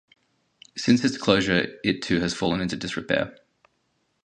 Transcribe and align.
Since 0.75 1.03
its 1.05 1.15
closure 1.15 1.77
it 1.83 2.01
too 2.01 2.21
has 2.21 2.33
fallen 2.33 2.59
into 2.59 2.75
disrepair. 2.75 3.37